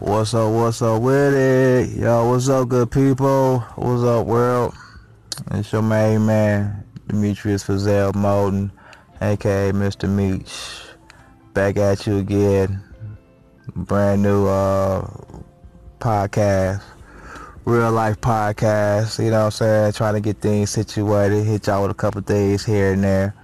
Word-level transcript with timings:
What's 0.00 0.32
up, 0.32 0.50
what's 0.54 0.80
up 0.80 1.02
with 1.02 1.34
it? 1.34 1.90
Yo, 1.90 2.30
what's 2.30 2.48
up, 2.48 2.70
good 2.70 2.90
people? 2.90 3.58
What's 3.76 4.02
up, 4.02 4.26
world? 4.26 4.74
It's 5.50 5.70
your 5.72 5.82
main 5.82 6.24
man, 6.24 6.86
Demetrius 7.06 7.64
Fazell 7.64 8.14
Moden, 8.14 8.72
aka 9.20 9.72
Mr. 9.72 10.08
Meech. 10.08 10.88
Back 11.52 11.76
at 11.76 12.06
you 12.06 12.16
again. 12.16 12.82
Brand 13.76 14.22
new 14.22 14.46
uh, 14.46 15.06
podcast. 15.98 16.82
Real 17.66 17.92
life 17.92 18.18
podcast, 18.22 19.22
you 19.22 19.30
know 19.30 19.40
what 19.40 19.44
I'm 19.44 19.50
saying? 19.50 19.92
Trying 19.92 20.14
to 20.14 20.20
get 20.20 20.40
things 20.40 20.70
situated, 20.70 21.44
hit 21.44 21.66
y'all 21.66 21.82
with 21.82 21.90
a 21.90 21.94
couple 21.94 22.22
days 22.22 22.64
here 22.64 22.94
and 22.94 23.04
there. 23.04 23.34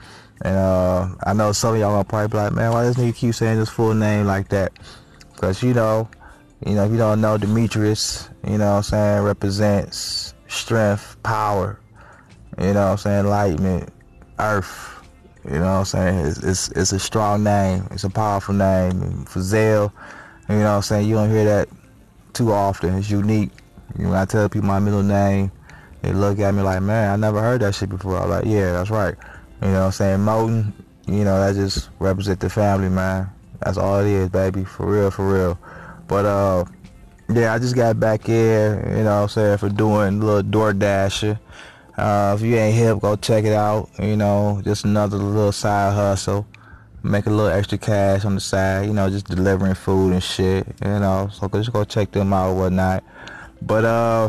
And 0.41 0.57
uh, 0.57 1.09
I 1.23 1.34
know 1.34 1.52
some 1.52 1.75
of 1.75 1.80
y'all 1.80 1.93
gonna 1.93 2.04
probably 2.04 2.41
like, 2.41 2.54
man, 2.54 2.73
why 2.73 2.84
does 2.84 2.96
nigga 2.96 3.14
keep 3.14 3.34
saying 3.34 3.59
his 3.59 3.68
full 3.68 3.93
name 3.93 4.25
like 4.25 4.48
that? 4.48 4.73
Because, 5.34 5.62
you 5.62 5.75
know, 5.75 6.09
you 6.64 6.75
know, 6.75 6.85
if 6.85 6.93
you 6.93 6.99
don't 6.99 7.21
know, 7.21 7.36
Demetrius, 7.36 8.29
you 8.46 8.58
know 8.58 8.71
what 8.71 8.76
I'm 8.76 8.82
saying, 8.82 9.22
represents 9.22 10.35
strength, 10.49 11.17
power, 11.22 11.80
you 12.58 12.72
know 12.72 12.85
what 12.85 12.93
I'm 12.93 12.96
saying, 12.99 13.21
enlightenment, 13.21 13.90
earth. 14.39 14.93
You 15.44 15.58
know 15.58 15.61
what 15.61 15.79
I'm 15.79 15.85
saying? 15.85 16.27
It's, 16.27 16.39
it's, 16.39 16.68
it's 16.71 16.93
a 16.93 16.99
strong 16.99 17.44
name. 17.44 17.86
It's 17.93 18.03
a 18.03 18.11
powerful 18.11 18.54
name. 18.54 19.27
Fazell, 19.27 19.93
you 20.49 20.54
know 20.57 20.64
what 20.64 20.71
I'm 20.71 20.82
saying, 20.82 21.08
you 21.08 21.14
don't 21.14 21.30
hear 21.30 21.44
that 21.44 21.68
too 22.32 22.53
often. 22.53 22.94
It's 22.94 23.11
unique. 23.11 23.50
You 23.96 24.04
know, 24.04 24.11
when 24.11 24.18
I 24.18 24.25
tell 24.25 24.49
people 24.49 24.66
my 24.66 24.80
middle 24.80 25.02
name, 25.02 25.52
they 26.02 26.13
look 26.13 26.38
at 26.38 26.54
me 26.54 26.63
like, 26.63 26.82
man, 26.82 27.13
I 27.13 27.16
never 27.16 27.41
heard 27.41 27.61
that 27.61 27.75
shit 27.75 27.88
before. 27.88 28.18
I'm 28.18 28.30
like, 28.30 28.44
yeah, 28.44 28.72
that's 28.72 28.91
right. 28.91 29.14
You 29.63 29.68
know 29.68 29.80
what 29.80 29.86
I'm 29.86 29.93
saying? 29.93 30.18
Moten, 30.21 30.72
you 31.07 31.25
know, 31.25 31.38
that 31.41 31.54
just 31.54 31.91
represent 31.99 32.41
the 32.41 32.50
family, 32.50 32.88
man. 32.88 33.28
That's 33.61 33.78
all 33.78 34.00
it 34.00 34.06
is, 34.06 34.28
baby. 34.28 34.64
For 34.64 34.86
real, 34.86 35.11
for 35.11 35.33
real. 35.33 35.58
But 36.08 36.24
uh 36.24 36.64
yeah, 37.28 37.55
I 37.55 37.58
just 37.58 37.74
got 37.74 37.98
back 37.98 38.24
here, 38.24 38.84
you 38.96 39.02
know 39.02 39.16
what 39.16 39.22
I'm 39.22 39.28
saying, 39.28 39.58
for 39.58 39.68
doing 39.68 40.22
a 40.22 40.24
little 40.24 40.42
DoorDasher. 40.42 41.38
Uh, 41.96 42.36
if 42.38 42.44
you 42.44 42.56
ain't 42.56 42.76
hip, 42.76 43.00
go 43.00 43.16
check 43.16 43.44
it 43.44 43.52
out. 43.52 43.88
You 43.98 44.16
know, 44.16 44.60
just 44.64 44.84
another 44.84 45.16
little 45.16 45.52
side 45.52 45.94
hustle. 45.94 46.46
Make 47.02 47.26
a 47.26 47.30
little 47.30 47.50
extra 47.50 47.78
cash 47.78 48.24
on 48.24 48.34
the 48.34 48.40
side, 48.40 48.86
you 48.86 48.92
know, 48.92 49.08
just 49.08 49.26
delivering 49.26 49.74
food 49.74 50.12
and 50.12 50.22
shit, 50.22 50.66
you 50.84 50.88
know. 50.88 51.28
So 51.32 51.48
just 51.48 51.72
go 51.72 51.84
check 51.84 52.12
them 52.12 52.32
out 52.32 52.50
or 52.50 52.56
whatnot. 52.56 53.02
But 53.62 53.84
uh 53.84 54.28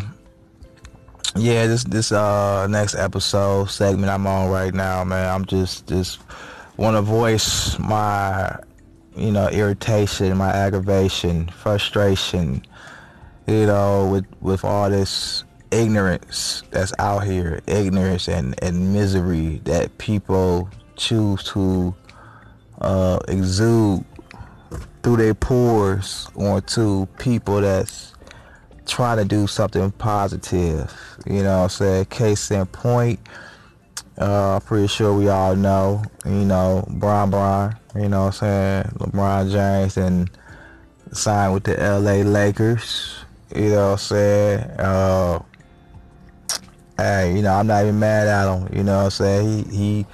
yeah, 1.36 1.67
this 1.67 1.84
this 1.84 2.12
uh 2.12 2.67
next 2.67 2.95
episode 2.95 3.69
segment 3.69 4.12
I'm 4.12 4.25
on 4.28 4.50
right 4.50 4.73
now, 4.73 5.03
man. 5.03 5.30
I'm 5.34 5.45
just 5.45 5.88
just 5.88 6.19
want 6.78 6.95
to 6.95 7.02
voice 7.02 7.78
my 7.80 8.58
you 9.18 9.32
know 9.32 9.48
irritation, 9.50 10.38
my 10.38 10.50
aggravation, 10.50 11.48
frustration, 11.50 12.64
you 13.48 13.66
know, 13.66 14.08
with 14.12 14.26
with 14.42 14.64
all 14.64 14.90
this 14.90 15.44
ignorance 15.72 16.64
that's 16.72 16.94
out 17.00 17.24
here, 17.26 17.62
ignorance 17.68 18.28
and 18.28 18.56
and 18.64 18.94
misery 18.94 19.62
that 19.66 19.98
people 19.98 20.70
choose 20.96 21.44
to 21.44 21.96
uh, 22.82 23.20
exude 23.28 24.04
through 25.04 25.18
their 25.18 25.34
pores 25.34 26.30
onto 26.36 27.06
people 27.18 27.62
that's 27.62 28.14
trying 28.86 29.18
to 29.18 29.26
do 29.26 29.48
something 29.48 29.92
positive. 29.92 30.94
You 31.26 31.44
know 31.44 31.64
I'm 31.64 31.70
saying? 31.70 32.06
Case 32.06 32.52
in 32.52 32.66
point, 32.68 33.20
uh, 34.20 34.56
I'm 34.56 34.62
pretty 34.62 34.88
sure 34.88 35.14
we 35.14 35.30
all 35.30 35.56
know, 35.56 36.04
you 36.26 36.46
know, 36.46 36.86
Bron 36.90 37.30
Bron, 37.30 37.76
you 37.96 38.10
know 38.10 38.26
what 38.26 38.42
I'm 38.44 38.84
saying? 38.84 38.84
LeBron 39.00 39.52
James 39.52 39.98
and 39.98 40.30
signed 41.12 41.54
with 41.54 41.64
the 41.64 41.76
LA 41.76 42.28
Lakers. 42.30 43.16
You 43.56 43.70
know 43.70 43.86
what 43.86 43.92
I'm 43.92 43.98
saying? 43.98 44.59
Uh, 44.80 45.40
hey, 46.98 47.36
you 47.36 47.42
know, 47.42 47.54
I'm 47.54 47.68
not 47.68 47.84
even 47.84 48.00
mad 48.00 48.28
at 48.28 48.53
him. 48.53 48.75
You 48.75 48.84
know 48.84 48.97
what 48.97 49.03
I'm 49.06 49.09
saying? 49.12 49.69
He 49.69 49.78
he 49.78 50.06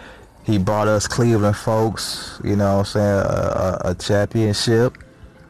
he 0.43 0.57
brought 0.57 0.87
us 0.87 1.07
Cleveland 1.07 1.55
folks, 1.55 2.39
you 2.43 2.55
know 2.55 2.77
what 2.77 2.79
I'm 2.79 2.85
saying, 2.85 3.19
a, 3.19 3.79
a, 3.85 3.91
a 3.91 3.95
championship. 3.95 4.97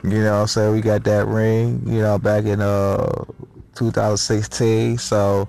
You 0.03 0.21
know 0.21 0.33
what 0.35 0.41
I'm 0.41 0.47
saying? 0.47 0.73
We 0.73 0.81
got 0.81 1.03
that 1.05 1.27
ring, 1.27 1.81
you 1.87 2.01
know, 2.01 2.19
back 2.19 2.45
in 2.45 2.61
uh 2.61 3.25
2016. 3.75 4.97
So, 4.99 5.47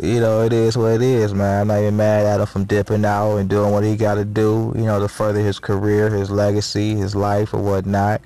you 0.00 0.20
know, 0.20 0.42
it 0.42 0.52
is 0.52 0.76
what 0.76 0.92
it 0.92 1.02
is, 1.02 1.34
man. 1.34 1.62
I'm 1.62 1.68
not 1.68 1.80
even 1.80 1.96
mad 1.96 2.26
at 2.26 2.40
him 2.40 2.46
from 2.46 2.64
dipping 2.64 3.04
out 3.04 3.36
and 3.36 3.50
doing 3.50 3.72
what 3.72 3.82
he 3.82 3.96
got 3.96 4.14
to 4.14 4.24
do, 4.24 4.72
you 4.76 4.84
know, 4.84 5.00
to 5.00 5.08
further 5.08 5.40
his 5.40 5.58
career, 5.58 6.10
his 6.10 6.30
legacy, 6.30 6.94
his 6.94 7.16
life, 7.16 7.52
or 7.52 7.60
whatnot. 7.60 8.20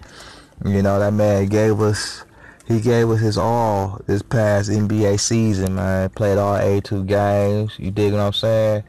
You 0.64 0.82
know, 0.82 0.98
that 0.98 1.12
man 1.12 1.46
gave 1.46 1.80
us, 1.80 2.24
he 2.66 2.80
gave 2.80 3.08
us 3.10 3.20
his 3.20 3.38
all 3.38 4.00
this 4.06 4.22
past 4.22 4.70
NBA 4.70 5.18
season, 5.20 5.76
man. 5.76 6.10
Played 6.10 6.38
all 6.38 6.56
82 6.56 7.04
games. 7.04 7.72
You 7.78 7.90
dig 7.90 8.12
what 8.12 8.20
I'm 8.20 8.32
saying? 8.32 8.84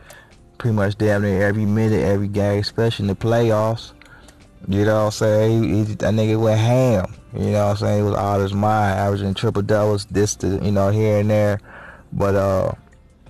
Pretty 0.57 0.75
much 0.75 0.97
damn 0.97 1.22
near 1.22 1.44
every 1.44 1.66
minute, 1.66 2.03
every 2.03 2.28
game, 2.28 2.59
especially 2.59 3.03
in 3.03 3.07
the 3.07 3.16
playoffs. 3.16 3.94
You 4.68 4.84
know 4.84 5.06
what 5.06 5.06
I'm 5.06 5.12
saying? 5.12 5.63
He, 5.63 5.78
he, 5.78 5.84
that 5.96 6.13
nigga 6.13 6.42
went 6.42 6.59
ham. 6.59 7.13
You 7.34 7.52
know 7.52 7.66
what 7.66 7.72
I'm 7.72 7.78
saying? 7.78 7.97
He 7.97 8.03
was 8.03 8.16
of 8.16 8.42
his 8.42 8.53
mind, 8.53 9.00
averaging 9.00 9.34
triple 9.34 9.62
doubles, 9.62 10.06
this 10.06 10.36
to 10.38 10.59
you 10.63 10.72
know 10.72 10.90
here 10.90 11.19
and 11.19 11.30
there. 11.30 11.59
But 12.15 12.35
uh, 12.35 12.71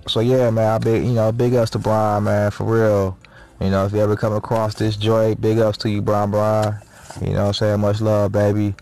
so 0.06 0.20
yeah, 0.20 0.48
man, 0.50 0.72
I 0.72 0.78
big 0.78 1.04
you 1.04 1.12
know 1.12 1.32
big 1.32 1.54
ups 1.54 1.70
to 1.72 1.78
Bron, 1.78 2.24
man, 2.24 2.50
for 2.50 2.64
real. 2.64 3.18
You 3.60 3.70
know, 3.70 3.84
if 3.86 3.92
you 3.92 4.00
ever 4.00 4.16
come 4.16 4.32
across 4.32 4.74
this 4.74 4.96
joint, 4.96 5.40
big 5.40 5.58
ups 5.58 5.78
to 5.78 5.90
you, 5.90 6.00
Bron 6.00 6.30
Bron. 6.30 6.78
You 7.20 7.32
know 7.32 7.46
I'm 7.46 7.52
saying? 7.54 7.80
Much 7.80 8.00
love, 8.00 8.32
baby. 8.32 8.74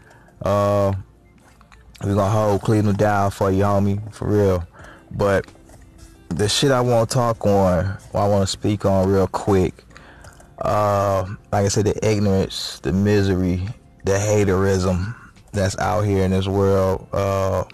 Uh, 0.43 0.93
we 2.03 2.09
gonna 2.15 2.29
hold 2.29 2.63
Cleveland 2.63 2.99
down 2.99 3.31
for 3.31 3.51
you, 3.51 3.63
homie, 3.63 4.13
for 4.15 4.29
real. 4.29 4.67
But 5.11 5.47
the 6.29 6.49
shit 6.49 6.71
I 6.71 6.81
want 6.81 7.11
to 7.11 7.15
talk 7.15 7.47
on, 7.47 7.97
I 8.13 8.29
want 8.29 8.43
to 8.43 8.47
speak 8.47 8.85
on 8.85 9.09
real 9.09 9.27
quick 9.29 9.85
uh, 10.65 11.27
like 11.53 11.67
I 11.67 11.69
said, 11.69 11.87
the 11.87 12.09
ignorance, 12.09 12.81
the 12.81 12.93
misery, 12.93 13.63
the 14.05 14.13
haterism 14.13 15.15
that's 15.53 15.77
out 15.79 16.03
here 16.03 16.25
in 16.25 16.31
this 16.31 16.49
world. 16.49 17.07
Uh, 17.13 17.65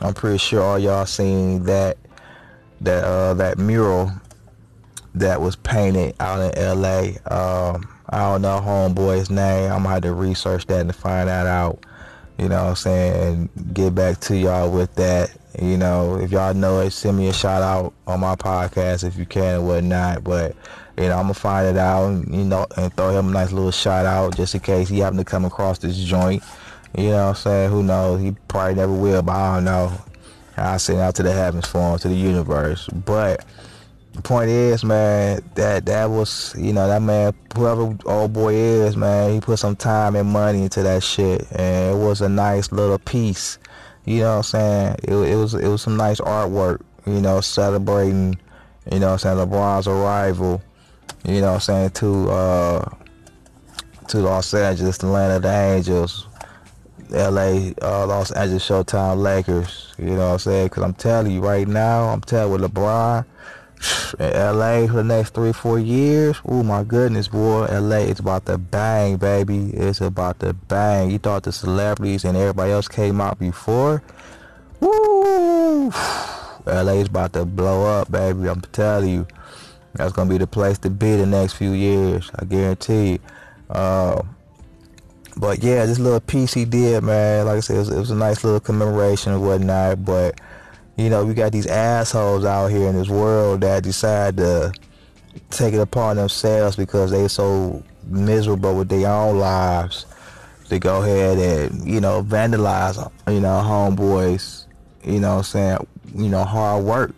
I'm 0.00 0.14
pretty 0.14 0.38
sure 0.38 0.62
all 0.62 0.78
y'all 0.78 1.06
seen 1.06 1.64
that 1.64 1.98
that 2.80 3.04
uh, 3.04 3.34
that 3.34 3.58
mural 3.58 4.10
that 5.14 5.40
was 5.40 5.56
painted 5.56 6.14
out 6.20 6.40
in 6.40 6.58
L.A. 6.58 7.18
Um, 7.30 7.86
I 8.08 8.18
don't 8.18 8.42
know 8.42 8.60
homeboy's 8.60 9.30
name. 9.30 9.70
I'm 9.70 9.82
gonna 9.82 9.90
have 9.90 10.02
to 10.02 10.14
research 10.14 10.66
that 10.66 10.80
and 10.80 10.94
find 10.94 11.28
that 11.28 11.46
out. 11.46 11.84
You 12.38 12.48
know 12.48 12.62
what 12.62 12.70
I'm 12.70 12.76
saying? 12.76 13.50
And 13.54 13.74
get 13.74 13.94
back 13.94 14.20
to 14.20 14.36
y'all 14.36 14.70
with 14.70 14.94
that. 14.94 15.36
You 15.60 15.76
know, 15.76 16.16
if 16.16 16.30
y'all 16.30 16.54
know 16.54 16.80
it, 16.80 16.92
send 16.92 17.18
me 17.18 17.28
a 17.28 17.32
shout 17.32 17.60
out 17.60 17.92
on 18.06 18.20
my 18.20 18.36
podcast 18.36 19.04
if 19.04 19.16
you 19.18 19.26
can 19.26 19.56
and 19.56 19.66
whatnot. 19.66 20.24
But 20.24 20.56
you 20.96 21.08
know, 21.08 21.16
I'm 21.16 21.24
gonna 21.24 21.34
find 21.34 21.66
it 21.66 21.76
out, 21.76 22.06
and, 22.06 22.34
you 22.34 22.44
know, 22.44 22.66
and 22.76 22.94
throw 22.96 23.10
him 23.10 23.28
a 23.28 23.32
nice 23.32 23.52
little 23.52 23.70
shout 23.70 24.06
out 24.06 24.36
just 24.36 24.54
in 24.54 24.60
case 24.60 24.88
he 24.88 25.00
happen 25.00 25.18
to 25.18 25.24
come 25.24 25.44
across 25.44 25.78
this 25.78 25.96
joint. 25.96 26.42
You 26.96 27.10
know 27.10 27.26
what 27.26 27.28
I'm 27.28 27.34
saying? 27.36 27.70
Who 27.70 27.82
knows? 27.82 28.20
He 28.20 28.32
probably 28.48 28.74
never 28.74 28.92
will, 28.92 29.22
but 29.22 29.32
I 29.32 29.54
don't 29.56 29.64
know. 29.64 29.92
I 30.56 30.76
send 30.76 31.00
out 31.00 31.14
to 31.16 31.22
the 31.22 31.32
heavens 31.32 31.66
for 31.66 31.92
him, 31.92 31.98
to 32.00 32.08
the 32.08 32.14
universe. 32.14 32.88
But 32.88 33.44
the 34.12 34.22
point 34.22 34.50
is, 34.50 34.84
man, 34.84 35.40
that 35.54 35.86
that 35.86 36.10
was, 36.10 36.54
you 36.58 36.72
know, 36.72 36.86
that 36.88 37.00
man, 37.00 37.32
whoever 37.56 37.96
old 38.04 38.32
boy 38.32 38.54
is, 38.54 38.96
man, 38.96 39.32
he 39.32 39.40
put 39.40 39.58
some 39.58 39.76
time 39.76 40.16
and 40.16 40.28
money 40.28 40.62
into 40.62 40.82
that 40.82 41.02
shit, 41.02 41.50
and 41.52 41.94
it 41.94 41.98
was 41.98 42.20
a 42.20 42.28
nice 42.28 42.72
little 42.72 42.98
piece. 42.98 43.58
You 44.04 44.20
know 44.20 44.30
what 44.30 44.36
I'm 44.36 44.42
saying? 44.42 44.96
It, 45.04 45.14
it 45.14 45.36
was 45.36 45.54
it 45.54 45.68
was 45.68 45.82
some 45.82 45.96
nice 45.96 46.20
artwork. 46.20 46.82
You 47.06 47.20
know, 47.20 47.40
celebrating, 47.40 48.38
you 48.90 48.98
know, 48.98 49.12
what 49.12 49.24
I'm 49.24 49.36
saying 49.36 49.48
LeBron's 49.48 49.88
arrival 49.88 50.62
you 51.26 51.40
know 51.40 51.48
what 51.48 51.54
I'm 51.54 51.60
saying, 51.60 51.90
to 51.90 52.30
uh, 52.30 52.88
to 54.08 54.18
Los 54.18 54.54
Angeles, 54.54 54.98
the 54.98 55.06
land 55.06 55.32
of 55.32 55.42
the 55.42 55.52
Angels, 55.52 56.26
LA, 57.10 57.72
uh, 57.82 58.06
Los 58.06 58.30
Angeles 58.32 58.66
Showtime 58.66 59.18
Lakers. 59.22 59.92
You 59.98 60.10
know 60.10 60.28
what 60.28 60.32
I'm 60.32 60.38
saying? 60.38 60.66
Because 60.66 60.82
I'm 60.82 60.94
telling 60.94 61.32
you 61.32 61.40
right 61.40 61.66
now, 61.66 62.08
I'm 62.08 62.20
telling 62.20 62.52
with 62.52 62.72
LeBron 62.72 63.24
in 64.20 64.32
LA 64.32 64.86
for 64.86 64.94
the 64.94 65.04
next 65.04 65.34
three, 65.34 65.52
four 65.52 65.78
years. 65.78 66.40
Oh 66.44 66.62
my 66.62 66.84
goodness, 66.84 67.28
boy, 67.28 67.66
LA 67.70 68.08
is 68.08 68.20
about 68.20 68.46
to 68.46 68.58
bang, 68.58 69.16
baby. 69.16 69.70
It's 69.74 70.00
about 70.00 70.40
to 70.40 70.52
bang. 70.54 71.10
You 71.10 71.18
thought 71.18 71.42
the 71.42 71.52
celebrities 71.52 72.24
and 72.24 72.36
everybody 72.36 72.72
else 72.72 72.88
came 72.88 73.20
out 73.20 73.38
before? 73.38 74.02
Woo! 74.80 75.90
LA 76.66 76.92
is 76.92 77.08
about 77.08 77.32
to 77.34 77.44
blow 77.44 78.00
up, 78.00 78.10
baby. 78.10 78.48
I'm 78.48 78.60
telling 78.60 79.10
you. 79.10 79.26
That's 79.94 80.12
gonna 80.12 80.30
be 80.30 80.38
the 80.38 80.46
place 80.46 80.78
to 80.78 80.90
be 80.90 81.16
the 81.16 81.26
next 81.26 81.54
few 81.54 81.72
years. 81.72 82.30
I 82.38 82.44
guarantee. 82.44 83.12
You. 83.12 83.18
Uh, 83.68 84.22
but 85.40 85.62
yeah, 85.62 85.86
this 85.86 85.98
little 85.98 86.20
piece 86.20 86.52
he 86.52 86.66
did, 86.66 87.02
man. 87.02 87.46
Like 87.46 87.56
I 87.56 87.60
said, 87.60 87.76
it 87.76 87.78
was, 87.80 87.88
it 87.88 87.98
was 87.98 88.10
a 88.10 88.14
nice 88.14 88.44
little 88.44 88.60
commemoration 88.60 89.32
and 89.32 89.42
whatnot. 89.42 90.04
But 90.04 90.38
you 90.96 91.08
know, 91.08 91.24
we 91.24 91.32
got 91.32 91.52
these 91.52 91.66
assholes 91.66 92.44
out 92.44 92.68
here 92.68 92.88
in 92.88 92.94
this 92.94 93.08
world 93.08 93.62
that 93.62 93.82
decide 93.82 94.36
to 94.36 94.72
take 95.48 95.72
it 95.72 95.80
upon 95.80 96.16
themselves 96.16 96.76
because 96.76 97.10
they 97.10 97.26
so 97.26 97.82
miserable 98.04 98.76
with 98.76 98.90
their 98.90 99.10
own 99.10 99.38
lives 99.38 100.04
to 100.68 100.78
go 100.78 101.02
ahead 101.02 101.38
and, 101.38 101.88
you 101.88 102.00
know, 102.00 102.22
vandalize, 102.22 102.96
you 103.28 103.40
know, 103.40 103.62
homeboys, 103.64 104.66
you 105.02 105.20
know 105.20 105.36
what 105.36 105.38
I'm 105.38 105.44
saying, 105.44 105.86
you 106.14 106.28
know, 106.28 106.44
hard 106.44 106.84
work. 106.84 107.14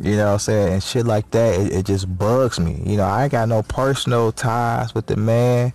You 0.00 0.16
know 0.16 0.26
what 0.26 0.32
I'm 0.34 0.38
saying? 0.38 0.72
And 0.74 0.82
shit 0.82 1.04
like 1.04 1.30
that, 1.32 1.60
it, 1.60 1.72
it 1.72 1.86
just 1.86 2.16
bugs 2.16 2.60
me. 2.60 2.80
You 2.86 2.96
know, 2.96 3.04
I 3.04 3.24
ain't 3.24 3.32
got 3.32 3.48
no 3.48 3.62
personal 3.62 4.30
ties 4.30 4.94
with 4.94 5.06
the 5.06 5.16
man. 5.16 5.72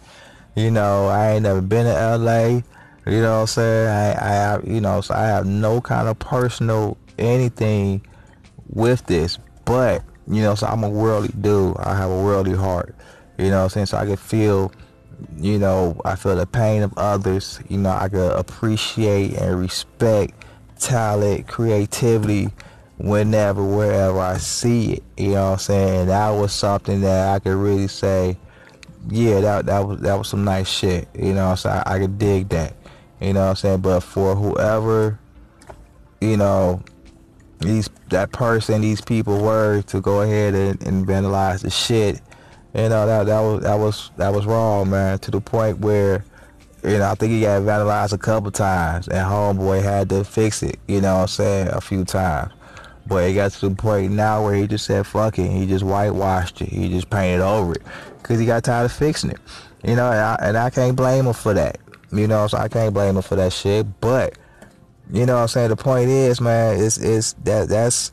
You 0.55 0.71
know, 0.71 1.07
I 1.07 1.31
ain't 1.33 1.43
never 1.43 1.61
been 1.61 1.85
to 1.85 2.17
LA. 2.17 2.61
You 3.07 3.21
know 3.21 3.33
what 3.33 3.41
I'm 3.41 3.47
saying? 3.47 3.87
I, 3.87 4.11
I 4.13 4.33
have, 4.33 4.67
you 4.67 4.81
know, 4.81 5.01
so 5.01 5.13
I 5.13 5.23
have 5.27 5.45
no 5.45 5.81
kind 5.81 6.07
of 6.07 6.17
personal 6.17 6.97
anything 7.17 8.01
with 8.69 9.05
this. 9.05 9.37
But, 9.65 10.03
you 10.27 10.41
know, 10.41 10.55
so 10.55 10.67
I'm 10.67 10.83
a 10.83 10.89
worldly 10.89 11.33
dude. 11.39 11.77
I 11.77 11.95
have 11.95 12.09
a 12.09 12.23
worldly 12.23 12.55
heart. 12.55 12.95
You 13.37 13.49
know 13.49 13.57
what 13.57 13.63
I'm 13.63 13.69
saying? 13.69 13.85
So 13.87 13.97
I 13.97 14.05
can 14.05 14.15
feel, 14.15 14.71
you 15.37 15.59
know, 15.59 15.99
I 16.05 16.15
feel 16.15 16.35
the 16.35 16.47
pain 16.47 16.83
of 16.83 16.97
others. 16.97 17.59
You 17.67 17.77
know, 17.77 17.91
I 17.91 18.09
can 18.09 18.31
appreciate 18.31 19.33
and 19.33 19.59
respect 19.59 20.33
talent, 20.79 21.47
creativity, 21.47 22.49
whenever, 22.97 23.63
wherever 23.63 24.19
I 24.19 24.37
see 24.37 24.93
it. 24.93 25.03
You 25.17 25.31
know 25.31 25.43
what 25.43 25.51
I'm 25.51 25.59
saying? 25.59 26.07
That 26.07 26.29
was 26.29 26.53
something 26.53 27.01
that 27.01 27.35
I 27.35 27.39
could 27.39 27.55
really 27.55 27.87
say, 27.87 28.37
yeah, 29.09 29.39
that 29.41 29.65
that 29.67 29.87
was 29.87 29.99
that 30.01 30.17
was 30.17 30.27
some 30.27 30.43
nice 30.43 30.69
shit. 30.69 31.07
You 31.13 31.33
know 31.33 31.55
saying? 31.55 31.83
I, 31.85 31.95
I 31.95 31.99
could 31.99 32.17
dig 32.17 32.49
that. 32.49 32.75
You 33.21 33.33
know 33.33 33.41
what 33.41 33.49
I'm 33.49 33.55
saying? 33.55 33.81
But 33.81 34.01
for 34.01 34.35
whoever, 34.35 35.19
you 36.21 36.37
know, 36.37 36.81
these 37.59 37.89
that 38.09 38.31
person, 38.31 38.81
these 38.81 39.01
people 39.01 39.41
were 39.41 39.81
to 39.83 40.01
go 40.01 40.21
ahead 40.21 40.53
and, 40.53 40.81
and 40.85 41.07
vandalize 41.07 41.61
the 41.61 41.69
shit, 41.69 42.21
you 42.73 42.89
know, 42.89 43.05
that 43.05 43.25
that 43.25 43.39
was 43.39 43.63
that 43.63 43.75
was 43.75 44.11
that 44.17 44.33
was 44.33 44.45
wrong, 44.45 44.89
man, 44.89 45.19
to 45.19 45.31
the 45.31 45.41
point 45.41 45.79
where 45.79 46.23
you 46.83 46.99
know, 46.99 47.09
I 47.09 47.15
think 47.15 47.31
he 47.31 47.41
got 47.41 47.63
vandalized 47.63 48.13
a 48.13 48.17
couple 48.17 48.51
times 48.51 49.07
and 49.07 49.17
homeboy 49.17 49.81
had 49.81 50.09
to 50.09 50.23
fix 50.23 50.61
it, 50.61 50.77
you 50.87 51.01
know 51.01 51.15
what 51.15 51.21
I'm 51.21 51.27
saying, 51.27 51.67
a 51.69 51.81
few 51.81 52.05
times. 52.05 52.51
But 53.07 53.23
it 53.29 53.33
got 53.33 53.51
to 53.51 53.69
the 53.69 53.75
point 53.75 54.13
now 54.13 54.43
where 54.43 54.55
he 54.55 54.65
just 54.67 54.85
said, 54.85 55.05
fuck 55.05 55.37
it. 55.37 55.51
He 55.51 55.67
just 55.67 55.85
whitewashed 55.85 56.61
it. 56.61 56.69
He 56.69 56.89
just 56.89 57.09
painted 57.09 57.41
over 57.41 57.73
it. 57.73 57.83
Because 58.17 58.39
he 58.39 58.45
got 58.45 58.63
tired 58.63 58.85
of 58.85 58.91
fixing 58.91 59.29
it. 59.29 59.39
You 59.83 59.95
know, 59.95 60.09
and 60.09 60.19
I, 60.19 60.37
and 60.41 60.57
I 60.57 60.71
can't 60.71 60.95
blame 60.95 61.27
him 61.27 61.33
for 61.33 61.53
that. 61.53 61.77
You 62.11 62.27
know, 62.27 62.47
so 62.47 62.57
I 62.57 62.67
can't 62.67 62.93
blame 62.93 63.15
him 63.15 63.21
for 63.21 63.35
that 63.35 63.53
shit. 63.53 64.01
But, 64.01 64.37
you 65.11 65.27
know 65.27 65.35
what 65.35 65.41
I'm 65.41 65.47
saying? 65.49 65.69
The 65.69 65.75
point 65.75 66.09
is, 66.09 66.41
man, 66.41 66.79
it's, 66.79 66.97
it's 66.97 67.33
that, 67.43 67.69
that's, 67.69 68.11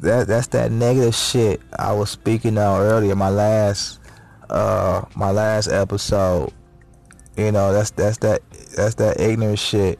that, 0.00 0.26
that's 0.26 0.48
that 0.48 0.70
negative 0.72 1.14
shit 1.14 1.62
I 1.78 1.92
was 1.92 2.10
speaking 2.10 2.58
on 2.58 2.82
earlier, 2.82 3.16
my 3.16 3.30
last, 3.30 4.00
uh, 4.50 5.06
my 5.16 5.30
last 5.30 5.68
episode. 5.68 6.52
You 7.38 7.52
know, 7.52 7.72
that's, 7.72 7.90
that's 7.92 8.18
that, 8.18 8.42
that's 8.76 8.96
that 8.96 9.20
ignorant 9.20 9.58
shit. 9.58 9.98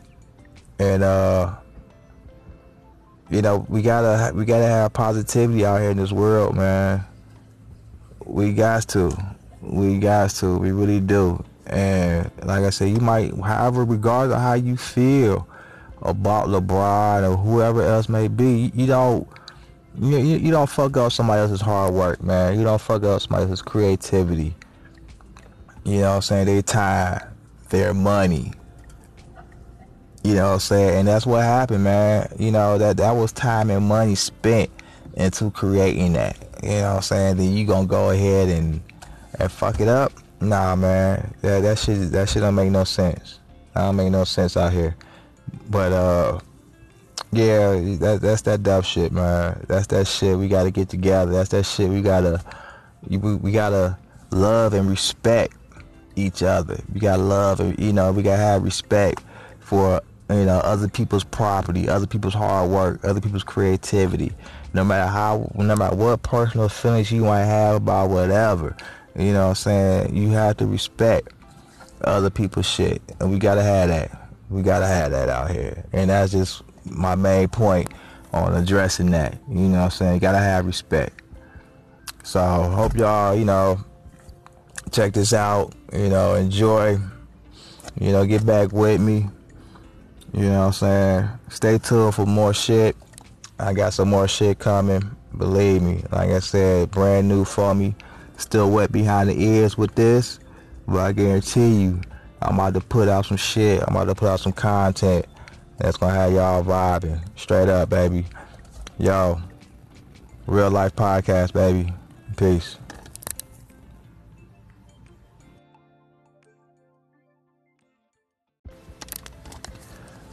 And, 0.78 1.02
uh, 1.02 1.54
you 3.30 3.42
know, 3.42 3.66
we 3.69 3.82
gotta 3.82 4.34
we 4.34 4.44
gotta 4.44 4.66
have 4.66 4.92
positivity 4.92 5.64
out 5.64 5.80
here 5.80 5.90
in 5.90 5.96
this 5.96 6.12
world, 6.12 6.56
man. 6.56 7.04
We 8.25 8.52
got 8.52 8.88
to, 8.88 9.16
we 9.60 9.98
got 9.98 10.30
to, 10.30 10.56
we 10.56 10.72
really 10.72 11.00
do. 11.00 11.44
And 11.66 12.30
like 12.44 12.64
I 12.64 12.70
said, 12.70 12.88
you 12.88 13.00
might, 13.00 13.34
however, 13.38 13.84
regardless 13.84 14.36
of 14.36 14.42
how 14.42 14.54
you 14.54 14.76
feel 14.76 15.46
about 16.02 16.48
LeBron 16.48 17.30
or 17.30 17.36
whoever 17.36 17.82
else 17.82 18.08
may 18.08 18.28
be, 18.28 18.72
you 18.75 18.86
don't, 18.86 19.28
you, 19.98 20.19
you 20.19 20.50
don't 20.50 20.69
fuck 20.69 20.96
up 20.96 21.12
somebody 21.12 21.40
else's 21.40 21.60
hard 21.60 21.92
work, 21.92 22.22
man. 22.22 22.58
You 22.58 22.64
don't 22.64 22.81
fuck 22.81 23.02
up 23.02 23.20
somebody 23.20 23.44
else's 23.44 23.62
creativity. 23.62 24.54
You 25.84 26.00
know 26.00 26.10
what 26.10 26.16
I'm 26.16 26.22
saying? 26.22 26.46
Their 26.46 26.62
time, 26.62 27.20
their 27.69 27.92
money, 27.94 28.52
you 30.25 30.35
know 30.35 30.49
what 30.49 30.55
I'm 30.55 30.61
saying? 30.61 30.99
And 30.99 31.09
that's 31.09 31.26
what 31.26 31.43
happened, 31.43 31.85
man. 31.85 32.29
You 32.38 32.50
know, 32.50 32.79
that 32.79 32.97
that 32.97 33.12
was 33.12 33.32
time 33.32 33.70
and 33.70 33.87
money 33.87 34.15
spent 34.15 34.70
into 35.15 35.50
creating 35.50 36.15
that. 36.15 36.37
You 36.62 36.70
know 36.70 36.91
what 36.91 36.97
I'm 36.97 37.03
saying? 37.03 37.37
Then 37.37 37.53
you 37.53 37.67
gonna 37.67 37.87
go 37.87 38.11
ahead 38.11 38.49
and 38.49 38.81
and 39.38 39.50
fuck 39.50 39.81
it 39.81 39.88
up? 39.88 40.12
Nah 40.41 40.75
man. 40.76 41.35
That 41.43 41.61
that 41.61 41.79
shit 41.79 42.11
that 42.12 42.29
shit 42.29 42.43
don't 42.43 42.55
make 42.55 42.70
no 42.70 42.85
sense. 42.85 43.38
That 43.75 43.82
don't 43.82 43.97
make 43.97 44.11
no 44.11 44.25
sense 44.25 44.56
out 44.56 44.73
here. 44.73 44.97
But 45.70 45.93
uh 45.93 46.41
yeah, 47.31 47.75
that 48.00 48.20
that's 48.23 48.43
that 48.43 48.62
dumb 48.62 48.82
shit, 48.82 49.12
man. 49.12 49.65
That's 49.69 49.87
that 49.88 50.09
shit 50.09 50.37
we 50.37 50.49
gotta 50.49 50.70
get 50.70 50.88
together. 50.88 51.32
That's 51.32 51.50
that 51.50 51.65
shit 51.65 51.88
we 51.88 52.03
gotta 52.03 52.43
we, 53.09 53.17
we 53.17 53.53
gotta 53.53 53.99
love 54.31 54.75
and 54.75 54.91
respect 54.91 55.56
each 56.17 56.43
other. 56.43 56.81
We 56.93 57.00
gotta 57.00 57.23
love 57.23 57.61
and 57.61 57.79
you 57.79 57.93
know, 57.93 58.11
we 58.12 58.23
gotta 58.23 58.43
have 58.43 58.62
respect 58.62 59.23
for 59.69 60.00
you 60.31 60.44
know, 60.44 60.59
other 60.59 60.88
people's 60.88 61.25
property, 61.25 61.88
other 61.88 62.06
people's 62.06 62.35
hard 62.35 62.70
work, 62.70 63.05
other 63.05 63.20
people's 63.20 63.44
creativity. 63.44 64.32
No 64.75 64.85
matter 64.85 65.11
how, 65.11 65.50
no 65.55 65.75
matter 65.75 65.97
what 65.97 66.23
personal 66.23 66.69
feelings 66.69 67.11
you 67.11 67.25
might 67.25 67.44
have 67.44 67.76
about 67.76 68.11
whatever, 68.11 68.76
you 69.17 69.32
know 69.32 69.44
what 69.44 69.49
I'm 69.49 69.55
saying? 69.55 70.17
You 70.17 70.31
have 70.31 70.59
to 70.59 70.67
respect 70.67 71.32
other 72.03 72.31
people's 72.31 72.67
shit. 72.67 73.00
And 73.20 73.31
we 73.31 73.38
gotta 73.38 73.62
have 73.62 73.88
that. 73.88 74.29
We 74.50 74.62
gotta 74.62 74.87
have 74.87 75.11
that 75.12 75.29
out 75.29 75.50
here. 75.50 75.85
And 75.93 76.11
that's 76.11 76.32
just 76.32 76.62
my 76.85 77.15
main 77.15 77.49
point 77.49 77.93
on 78.32 78.55
addressing 78.55 79.11
that. 79.12 79.38
You 79.49 79.61
know 79.61 79.79
what 79.79 79.85
I'm 79.85 79.91
saying? 79.91 80.15
You 80.15 80.20
gotta 80.20 80.38
have 80.38 80.67
respect. 80.67 81.23
So 82.23 82.41
hope 82.41 82.94
y'all, 82.97 83.35
you 83.35 83.47
know, 83.47 83.82
check 84.93 85.15
this 85.15 85.32
out, 85.32 85.75
you 85.93 86.11
know, 86.11 86.35
enjoy, 86.35 86.99
you 87.99 88.12
know, 88.12 88.26
get 88.26 88.44
back 88.44 88.73
with 88.73 89.00
me. 89.00 89.29
You 90.32 90.42
know 90.42 90.60
what 90.60 90.66
I'm 90.66 90.72
saying? 90.72 91.28
Stay 91.48 91.78
tuned 91.78 92.14
for 92.14 92.26
more 92.26 92.52
shit. 92.52 92.96
I 93.58 93.72
got 93.72 93.94
some 93.94 94.10
more 94.10 94.28
shit 94.28 94.58
coming. 94.58 95.10
Believe 95.36 95.82
me. 95.82 96.04
Like 96.12 96.30
I 96.30 96.38
said, 96.40 96.90
brand 96.90 97.28
new 97.28 97.44
for 97.44 97.75
me. 97.75 97.94
Still 98.36 98.70
wet 98.70 98.92
behind 98.92 99.30
the 99.30 99.42
ears 99.42 99.78
with 99.78 99.94
this. 99.94 100.38
But 100.86 101.00
I 101.00 101.12
guarantee 101.12 101.82
you, 101.82 102.00
I'm 102.40 102.54
about 102.54 102.75
to 102.75 102.80
put 102.80 103.08
out 103.08 103.26
some 103.26 103.36
shit. 103.36 103.82
I'm 103.82 103.96
about 103.96 104.04
to 104.04 104.14
put 104.14 104.28
out 104.28 104.40
some 104.40 104.52
content 104.52 105.26
that's 105.78 105.96
gonna 105.96 106.14
have 106.14 106.32
y'all 106.32 106.62
vibing. 106.62 107.20
Straight 107.36 107.69
up, 107.69 107.88
baby. 107.88 108.26
Yo, 108.98 109.40
real 110.46 110.70
life 110.70 110.94
podcast, 110.94 111.52
baby. 111.52 111.92
Peace. 112.36 112.76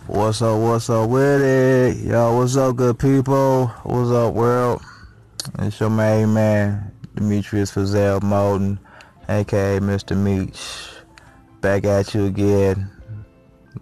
What's 0.08 0.40
up, 0.44 0.62
what's 0.62 0.88
up 0.92 1.10
with 1.10 1.42
it? 1.42 1.98
Yo, 2.06 2.38
what's 2.38 2.56
up, 2.58 2.76
good 2.76 3.00
people? 3.00 3.66
What's 3.82 4.12
up, 4.12 4.36
world? 4.36 4.84
It's 5.58 5.80
your 5.80 5.90
main 5.90 6.32
man, 6.32 6.92
Demetrius 7.16 7.72
Fazell 7.72 8.22
Moulton, 8.22 8.80
aka 9.28 9.80
Mr. 9.80 10.16
Meech. 10.16 10.92
Back 11.60 11.86
at 11.86 12.14
you 12.14 12.26
again. 12.26 12.88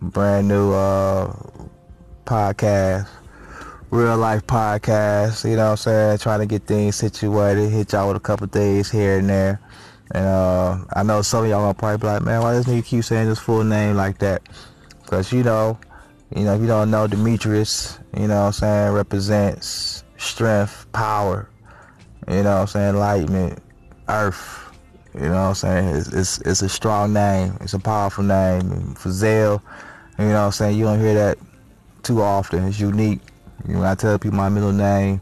Brand 0.01 0.47
new 0.47 0.71
uh, 0.71 1.35
podcast. 2.23 3.09
Real 3.91 4.15
life 4.15 4.47
podcast, 4.47 5.43
you 5.43 5.57
know 5.57 5.65
what 5.65 5.71
I'm 5.71 5.77
saying? 5.77 6.17
Trying 6.19 6.39
to 6.39 6.45
get 6.45 6.65
things 6.65 6.95
situated, 6.95 7.69
hit 7.69 7.91
y'all 7.91 8.07
with 8.07 8.15
a 8.15 8.21
couple 8.21 8.47
days 8.47 8.89
here 8.89 9.19
and 9.19 9.29
there. 9.29 9.59
And 10.11 10.25
uh, 10.25 10.77
I 10.93 11.03
know 11.03 11.21
some 11.21 11.43
of 11.43 11.49
y'all 11.49 11.63
gonna 11.63 11.73
probably 11.73 11.97
be 11.97 12.07
like, 12.07 12.21
man, 12.21 12.41
why 12.41 12.53
does 12.53 12.65
he 12.65 12.81
keep 12.81 13.03
saying 13.03 13.27
his 13.27 13.39
full 13.39 13.65
name 13.65 13.97
like 13.97 14.19
that? 14.19 14.41
Because, 15.01 15.33
you 15.33 15.43
know, 15.43 15.77
you 16.35 16.43
know, 16.43 16.55
if 16.55 16.61
you 16.61 16.67
don't 16.67 16.89
know, 16.89 17.07
Demetrius, 17.07 17.99
you 18.17 18.27
know 18.27 18.41
what 18.41 18.47
I'm 18.47 18.51
saying, 18.53 18.93
represents 18.93 20.03
strength, 20.17 20.87
power, 20.91 21.49
you 22.27 22.43
know 22.43 22.55
what 22.55 22.61
I'm 22.61 22.67
saying, 22.67 22.89
enlightenment, 22.89 23.59
earth. 24.09 24.59
You 25.13 25.29
know 25.29 25.29
what 25.29 25.39
I'm 25.39 25.55
saying? 25.55 25.87
It's, 25.89 26.07
it's, 26.07 26.41
it's 26.41 26.61
a 26.63 26.69
strong 26.69 27.13
name. 27.13 27.55
It's 27.61 27.75
a 27.75 27.79
powerful 27.79 28.23
name. 28.23 28.71
And 28.71 28.95
Fazell, 28.95 29.61
you 30.17 30.25
know 30.25 30.33
what 30.33 30.45
I'm 30.45 30.51
saying, 30.51 30.77
you 30.77 30.85
don't 30.85 30.99
hear 30.99 31.13
that 31.13 31.37
too 32.01 32.21
often. 32.21 32.63
It's 32.63 32.79
unique. 32.79 33.19
You 33.67 33.73
know, 33.73 33.79
when 33.81 33.87
I 33.87 33.95
tell 33.95 34.17
people 34.17 34.37
my 34.37 34.49
middle 34.49 34.71
name, 34.71 35.21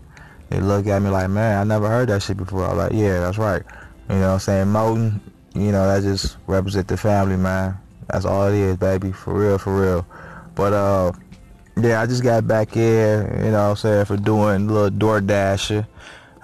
they 0.50 0.62
look 0.62 0.88
at 0.88 1.02
me 1.02 1.10
like, 1.10 1.30
man, 1.30 1.60
I 1.60 1.64
never 1.66 1.90
heard 1.90 2.08
that 2.10 2.24
shit 2.24 2.38
before. 2.38 2.66
I'm 2.66 2.78
like, 2.78 2.94
yeah, 2.94 3.20
that's 3.20 3.38
right. 3.38 3.64
You 4.10 4.16
know 4.16 4.28
what 4.28 4.34
I'm 4.34 4.40
saying? 4.40 4.68
Moulton, 4.70 5.22
you 5.56 5.72
know, 5.72 5.86
that 5.88 6.04
just 6.04 6.38
represent 6.48 6.88
the 6.88 6.96
family, 6.96 7.36
man. 7.36 7.78
That's 8.08 8.26
all 8.26 8.48
it 8.48 8.56
is, 8.56 8.78
baby. 8.78 9.12
For 9.12 9.34
real, 9.34 9.58
for 9.58 9.82
real. 9.82 10.06
But 10.56 10.74
uh, 10.74 11.12
yeah, 11.82 12.02
I 12.02 12.06
just 12.06 12.24
got 12.24 12.48
back 12.48 12.72
here, 12.72 13.42
you 13.44 13.52
know, 13.52 13.64
what 13.64 13.70
I'm 13.70 13.76
saying 13.76 14.06
for 14.06 14.18
doing 14.18 14.70
a 14.70 14.74
little 14.74 14.90
DoorDasher. 14.90 15.88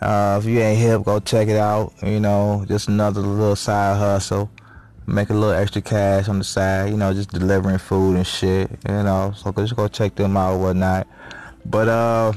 Uh, 0.01 0.39
if 0.39 0.47
you 0.47 0.59
ain't 0.59 0.79
hip, 0.79 1.03
go 1.03 1.19
check 1.19 1.47
it 1.47 1.57
out. 1.57 1.93
You 2.03 2.19
know, 2.19 2.65
just 2.67 2.87
another 2.87 3.21
little 3.21 3.55
side 3.55 3.97
hustle. 3.97 4.49
Make 5.05 5.29
a 5.29 5.33
little 5.33 5.51
extra 5.51 5.81
cash 5.81 6.27
on 6.27 6.37
the 6.37 6.43
side. 6.43 6.89
You 6.89 6.97
know, 6.97 7.13
just 7.13 7.29
delivering 7.29 7.77
food 7.77 8.17
and 8.17 8.27
shit. 8.27 8.69
You 8.87 9.03
know, 9.03 9.33
so 9.35 9.51
just 9.51 9.75
go 9.75 9.87
check 9.87 10.15
them 10.15 10.37
out 10.37 10.53
or 10.53 10.59
whatnot. 10.59 11.07
But 11.65 11.87
uh, 11.87 12.33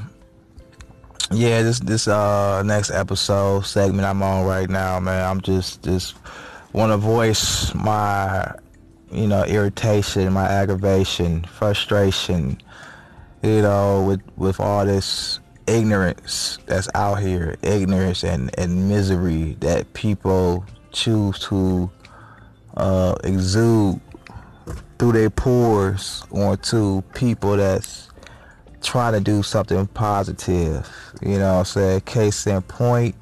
yeah, 1.33 1.63
this 1.63 1.81
this 1.81 2.09
uh 2.09 2.63
next 2.65 2.91
episode 2.91 3.67
segment 3.67 4.07
I'm 4.07 4.23
on 4.23 4.47
right 4.47 4.69
now, 4.69 4.99
man. 5.01 5.29
I'm 5.29 5.41
just 5.41 5.83
just 5.83 6.17
want 6.73 6.93
to 6.93 6.97
voice 6.97 7.75
my 7.75 8.53
you 9.11 9.27
know, 9.27 9.45
irritation, 9.45 10.33
my 10.33 10.47
aggravation, 10.47 11.43
frustration, 11.45 12.61
you 13.43 13.63
know, 13.63 14.05
with 14.05 14.21
with 14.37 14.61
all 14.61 14.85
this 14.85 15.41
ignorance 15.67 16.59
that's 16.67 16.89
out 16.95 17.17
here, 17.17 17.57
ignorance 17.63 18.25
and, 18.25 18.51
and 18.59 18.89
misery 18.89 19.57
that 19.61 19.93
people 19.95 20.65
choose 20.93 21.39
to 21.39 21.91
uh, 22.77 23.15
exude 23.25 24.01
through 24.99 25.13
their 25.13 25.31
pores 25.31 26.25
onto 26.31 27.03
people 27.15 27.57
that's 27.57 28.09
trying 28.83 29.13
to 29.13 29.21
do 29.21 29.43
something 29.43 29.87
positive. 29.89 30.89
You 31.23 31.39
know 31.39 31.61
I'm? 31.61 32.01
Case 32.05 32.47
in 32.47 32.63
point, 32.63 33.15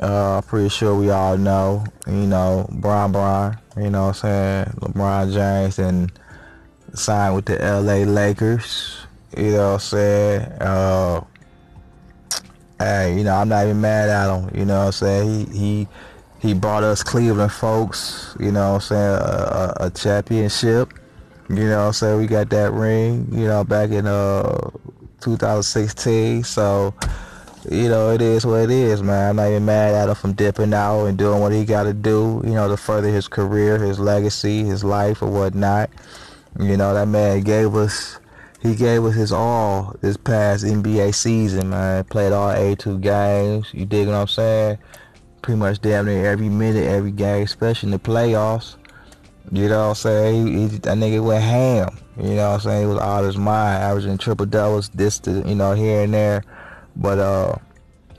uh, 0.00 0.42
pretty 0.42 0.68
sure 0.68 0.94
we 0.98 1.10
all 1.10 1.36
know, 1.36 1.84
you 2.06 2.26
know, 2.26 2.68
Bron 2.70 3.12
Bron, 3.12 3.58
you 3.76 3.90
know 3.90 4.06
what 4.06 4.24
I'm 4.24 4.64
saying? 4.64 4.64
LeBron 4.80 5.32
James 5.32 5.78
and 5.78 6.12
signed 6.94 7.34
with 7.34 7.46
the 7.46 7.58
LA 7.58 8.10
Lakers. 8.10 9.06
You 9.36 9.52
know 9.52 9.66
what 9.68 9.74
I'm 9.74 9.80
saying? 9.80 10.42
Uh, 10.60 11.24
hey, 12.78 13.16
you 13.18 13.24
know, 13.24 13.36
I'm 13.36 13.48
not 13.48 13.64
even 13.64 13.80
mad 13.80 14.08
at 14.08 14.34
him. 14.34 14.58
You 14.58 14.64
know 14.64 14.78
what 14.78 14.86
I'm 14.86 14.92
saying? 14.92 15.46
He 15.52 15.58
he 15.58 15.88
he 16.38 16.54
brought 16.54 16.84
us 16.84 17.02
Cleveland 17.02 17.52
folks, 17.52 18.36
you 18.38 18.52
know 18.52 18.74
what 18.74 18.74
I'm 18.74 18.80
saying, 18.82 19.14
a, 19.14 19.74
a, 19.80 19.86
a 19.86 19.90
championship. 19.90 20.92
You 21.48 21.68
know 21.68 21.78
what 21.78 21.86
I'm 21.86 21.92
saying? 21.92 22.18
We 22.18 22.26
got 22.26 22.50
that 22.50 22.72
ring, 22.72 23.28
you 23.32 23.46
know, 23.46 23.64
back 23.64 23.90
in 23.90 24.06
uh 24.06 24.70
2016. 25.20 26.44
So, 26.44 26.94
you 27.70 27.88
know, 27.88 28.10
it 28.10 28.22
is 28.22 28.46
what 28.46 28.62
it 28.62 28.70
is, 28.70 29.02
man. 29.02 29.30
I'm 29.30 29.36
not 29.36 29.48
even 29.48 29.64
mad 29.64 29.94
at 29.94 30.08
him 30.08 30.14
from 30.14 30.32
dipping 30.34 30.72
out 30.72 31.06
and 31.06 31.18
doing 31.18 31.40
what 31.40 31.52
he 31.52 31.64
got 31.64 31.84
to 31.84 31.92
do, 31.92 32.40
you 32.44 32.52
know, 32.52 32.68
to 32.68 32.76
further 32.76 33.08
his 33.08 33.28
career, 33.28 33.78
his 33.78 33.98
legacy, 33.98 34.62
his 34.64 34.84
life, 34.84 35.22
or 35.22 35.28
whatnot. 35.28 35.90
You 36.58 36.76
know, 36.76 36.94
that 36.94 37.08
man 37.08 37.42
gave 37.42 37.74
us 37.74 38.18
he 38.62 38.74
gave 38.74 39.04
us 39.04 39.14
his 39.14 39.32
all 39.32 39.94
this 40.00 40.16
past 40.16 40.64
NBA 40.64 41.14
season, 41.14 41.70
man. 41.70 42.04
Played 42.04 42.32
all 42.32 42.50
82 42.50 42.98
games. 42.98 43.68
You 43.72 43.84
dig 43.84 44.06
what 44.06 44.14
I'm 44.14 44.26
saying? 44.26 44.78
Pretty 45.42 45.58
much 45.58 45.80
damn 45.80 46.06
near 46.06 46.26
every 46.26 46.48
minute, 46.48 46.84
every 46.84 47.12
game, 47.12 47.44
especially 47.44 47.88
in 47.88 47.90
the 47.92 47.98
playoffs. 47.98 48.76
You 49.52 49.68
know 49.68 49.82
what 49.82 49.88
I'm 49.90 49.94
saying? 49.94 50.46
He, 50.46 50.60
he, 50.60 50.66
that 50.78 50.96
nigga 50.96 51.24
went 51.24 51.44
ham. 51.44 51.96
You 52.16 52.34
know 52.34 52.48
what 52.48 52.54
I'm 52.54 52.60
saying? 52.60 52.80
He 52.82 52.86
was 52.86 52.98
out 52.98 53.20
of 53.20 53.26
his 53.26 53.36
mind, 53.36 53.82
averaging 53.82 54.18
triple 54.18 54.46
doubles, 54.46 54.88
this 54.88 55.18
to, 55.20 55.42
you 55.46 55.54
know, 55.54 55.72
here 55.74 56.02
and 56.02 56.12
there. 56.12 56.42
But, 56.96 57.18
uh, 57.18 57.56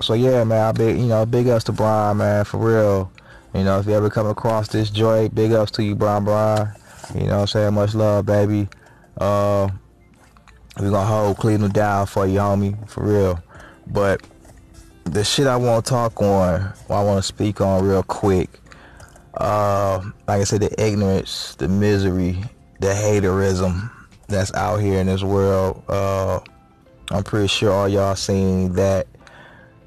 so 0.01 0.13
yeah, 0.13 0.43
man, 0.43 0.61
I 0.61 0.71
big, 0.71 0.97
you 0.97 1.07
know, 1.07 1.25
big 1.25 1.47
ups 1.47 1.63
to 1.65 1.71
Bron, 1.71 2.17
man, 2.17 2.45
for 2.45 2.57
real. 2.57 3.11
You 3.53 3.63
know, 3.63 3.79
if 3.79 3.87
you 3.87 3.93
ever 3.93 4.09
come 4.09 4.27
across 4.27 4.67
this 4.67 4.89
joint, 4.89 5.33
big 5.33 5.51
ups 5.51 5.71
to 5.71 5.83
you, 5.83 5.95
Bron 5.95 6.23
Bron. 6.23 6.71
You 7.15 7.27
know 7.27 7.41
I'm 7.41 7.47
saying? 7.47 7.73
Much 7.73 7.95
love, 7.95 8.25
baby. 8.25 8.67
Uh, 9.17 9.69
we're 10.79 10.91
gonna 10.91 11.05
hold 11.05 11.37
Cleveland 11.37 11.73
down 11.73 12.05
for 12.05 12.27
you, 12.27 12.39
homie, 12.39 12.87
for 12.89 13.03
real. 13.03 13.41
But 13.87 14.21
the 15.05 15.23
shit 15.23 15.47
I 15.47 15.55
want 15.55 15.85
to 15.85 15.89
talk 15.89 16.21
on, 16.21 16.73
I 16.89 17.03
want 17.03 17.17
to 17.17 17.23
speak 17.23 17.61
on 17.61 17.83
real 17.83 18.03
quick. 18.03 18.49
Uh, 19.33 20.01
like 20.27 20.41
I 20.41 20.43
said, 20.43 20.61
the 20.61 20.83
ignorance, 20.83 21.55
the 21.55 21.67
misery, 21.67 22.37
the 22.79 22.87
haterism 22.87 23.89
that's 24.27 24.53
out 24.53 24.77
here 24.77 24.99
in 24.99 25.07
this 25.07 25.23
world. 25.23 25.83
Uh, 25.87 26.39
I'm 27.11 27.23
pretty 27.23 27.47
sure 27.47 27.71
all 27.71 27.87
y'all 27.87 28.15
seen 28.15 28.73
that 28.73 29.07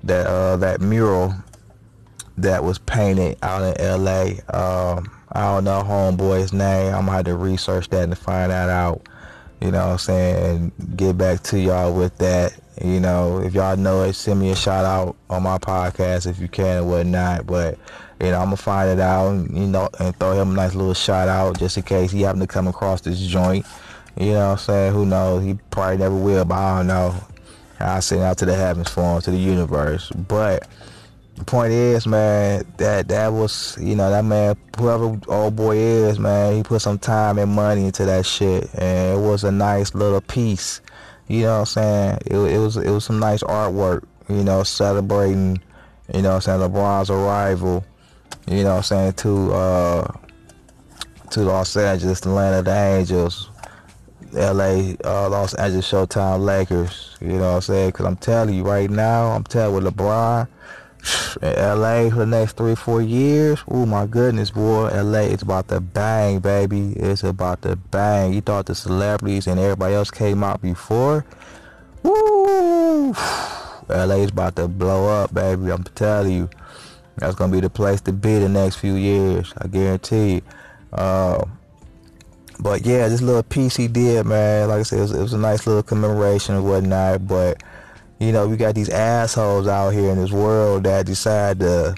that 0.04 0.26
uh, 0.26 0.56
that 0.56 0.80
mural 0.80 1.34
that 2.38 2.64
was 2.64 2.78
painted 2.78 3.36
out 3.42 3.62
in 3.62 3.80
L.A. 3.80 4.40
Um, 4.54 5.10
I 5.32 5.42
don't 5.42 5.64
know 5.64 5.82
homeboy's 5.82 6.52
name. 6.52 6.94
I'm 6.94 7.06
gonna 7.06 7.12
have 7.12 7.24
to 7.26 7.36
research 7.36 7.88
that 7.90 8.04
and 8.04 8.16
find 8.16 8.50
that 8.50 8.68
out. 8.68 9.06
You 9.60 9.70
know 9.70 9.86
what 9.86 9.92
I'm 9.92 9.98
saying? 9.98 10.72
Get 10.96 11.18
back 11.18 11.42
to 11.44 11.60
y'all 11.60 11.94
with 11.94 12.16
that. 12.18 12.58
You 12.82 12.98
know, 12.98 13.40
if 13.40 13.52
y'all 13.52 13.76
know 13.76 14.02
it, 14.04 14.14
send 14.14 14.40
me 14.40 14.50
a 14.50 14.56
shout 14.56 14.86
out 14.86 15.16
on 15.28 15.42
my 15.42 15.58
podcast 15.58 16.26
if 16.26 16.38
you 16.38 16.48
can 16.48 16.78
and 16.78 16.88
whatnot. 16.88 17.46
But, 17.46 17.78
you 18.22 18.30
know, 18.30 18.40
I'm 18.40 18.50
to 18.50 18.56
find 18.56 18.88
it 18.88 19.00
out 19.00 19.28
and, 19.28 19.54
you 19.54 19.66
know, 19.66 19.90
and 19.98 20.16
throw 20.18 20.32
him 20.32 20.52
a 20.52 20.54
nice 20.54 20.74
little 20.74 20.94
shout 20.94 21.28
out 21.28 21.58
just 21.58 21.76
in 21.76 21.82
case 21.82 22.10
he 22.10 22.22
happen 22.22 22.40
to 22.40 22.46
come 22.46 22.68
across 22.68 23.02
this 23.02 23.20
joint. 23.20 23.66
You 24.18 24.32
know 24.32 24.48
what 24.48 24.52
I'm 24.52 24.58
saying? 24.58 24.92
Who 24.92 25.06
knows? 25.06 25.44
He 25.44 25.54
probably 25.70 25.98
never 25.98 26.16
will, 26.16 26.44
but 26.44 26.54
I 26.56 26.78
don't 26.78 26.86
know. 26.88 27.14
I'll 27.78 28.02
send 28.02 28.22
out 28.22 28.38
to 28.38 28.44
the 28.44 28.54
heavens 28.54 28.90
for 28.90 29.16
him, 29.16 29.22
to 29.22 29.30
the 29.30 29.38
universe. 29.38 30.10
But, 30.10 30.68
the 31.40 31.46
point 31.46 31.72
is, 31.72 32.06
man, 32.06 32.64
that 32.76 33.08
that 33.08 33.28
was, 33.28 33.78
you 33.80 33.96
know, 33.96 34.10
that 34.10 34.26
man, 34.26 34.56
whoever 34.78 35.18
old 35.28 35.56
boy 35.56 35.76
is, 35.78 36.18
man, 36.18 36.54
he 36.56 36.62
put 36.62 36.82
some 36.82 36.98
time 36.98 37.38
and 37.38 37.50
money 37.50 37.86
into 37.86 38.04
that 38.04 38.26
shit, 38.26 38.68
and 38.74 39.18
it 39.18 39.22
was 39.22 39.42
a 39.44 39.50
nice 39.50 39.94
little 39.94 40.20
piece. 40.20 40.82
You 41.28 41.44
know 41.44 41.52
what 41.52 41.58
I'm 41.60 41.66
saying? 41.66 42.18
It, 42.26 42.36
it 42.36 42.58
was 42.58 42.76
it 42.76 42.90
was 42.90 43.04
some 43.04 43.20
nice 43.20 43.42
artwork. 43.42 44.04
You 44.28 44.44
know, 44.44 44.62
celebrating, 44.64 45.62
you 46.12 46.20
know, 46.20 46.34
what 46.34 46.48
I'm 46.48 46.60
saying 46.60 46.60
LeBron's 46.60 47.08
arrival. 47.08 47.84
You 48.46 48.64
know, 48.64 48.74
what 48.74 48.76
I'm 48.76 48.82
saying 48.82 49.12
to 49.14 49.52
uh, 49.52 50.12
to 51.30 51.40
Los 51.40 51.74
Angeles, 51.74 52.20
the 52.20 52.30
land 52.30 52.56
of 52.56 52.64
the 52.66 52.76
Angels, 52.76 53.48
L.A., 54.36 54.96
uh, 55.04 55.28
Los 55.28 55.54
Angeles 55.54 55.90
Showtime 55.90 56.44
Lakers. 56.44 57.16
You 57.20 57.28
know 57.28 57.40
what 57.40 57.54
I'm 57.56 57.60
saying? 57.60 57.88
Because 57.90 58.06
I'm 58.06 58.16
telling 58.16 58.54
you 58.54 58.62
right 58.62 58.90
now, 58.90 59.28
I'm 59.28 59.44
telling 59.44 59.82
with 59.82 59.94
LeBron 59.94 60.48
in 61.42 61.54
LA 61.54 62.10
for 62.10 62.16
the 62.16 62.26
next 62.26 62.56
three, 62.56 62.74
four 62.74 63.02
years. 63.02 63.62
Oh 63.68 63.86
my 63.86 64.06
goodness, 64.06 64.50
boy. 64.50 64.88
LA 64.88 65.30
is 65.30 65.42
about 65.42 65.68
to 65.68 65.80
bang, 65.80 66.38
baby. 66.38 66.92
It's 66.96 67.22
about 67.22 67.62
to 67.62 67.76
bang. 67.76 68.32
You 68.32 68.40
thought 68.40 68.66
the 68.66 68.74
celebrities 68.74 69.46
and 69.46 69.58
everybody 69.58 69.94
else 69.94 70.10
came 70.10 70.44
out 70.44 70.62
before? 70.62 71.24
Woo! 72.02 73.12
LA 73.88 74.16
is 74.16 74.30
about 74.30 74.56
to 74.56 74.68
blow 74.68 75.08
up, 75.08 75.34
baby. 75.34 75.70
I'm 75.70 75.84
telling 75.84 76.32
you. 76.32 76.50
That's 77.16 77.34
gonna 77.34 77.52
be 77.52 77.60
the 77.60 77.68
place 77.68 78.00
to 78.02 78.12
be 78.12 78.38
the 78.38 78.48
next 78.48 78.76
few 78.76 78.94
years. 78.94 79.52
I 79.58 79.66
guarantee 79.66 80.34
you. 80.36 80.42
Uh, 80.92 81.44
but 82.62 82.84
yeah, 82.84 83.08
this 83.08 83.22
little 83.22 83.42
piece 83.42 83.76
he 83.76 83.88
did, 83.88 84.26
man. 84.26 84.68
Like 84.68 84.80
I 84.80 84.82
said, 84.82 84.98
it 84.98 85.02
was, 85.02 85.12
it 85.12 85.22
was 85.22 85.32
a 85.32 85.38
nice 85.38 85.66
little 85.66 85.82
commemoration 85.82 86.54
and 86.54 86.64
whatnot. 86.64 87.26
But 87.26 87.62
you 88.18 88.32
know, 88.32 88.46
we 88.46 88.56
got 88.56 88.74
these 88.74 88.90
assholes 88.90 89.66
out 89.66 89.90
here 89.90 90.10
in 90.10 90.18
this 90.18 90.30
world 90.30 90.84
that 90.84 91.06
decide 91.06 91.60
to 91.60 91.94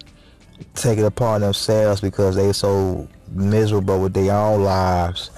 take 0.74 0.98
it 0.98 1.04
upon 1.04 1.40
themselves 1.40 2.00
because 2.00 2.36
they 2.36 2.52
so 2.52 3.08
miserable 3.30 4.00
with 4.00 4.14
their 4.14 4.32
own 4.32 4.62
lives 4.62 5.30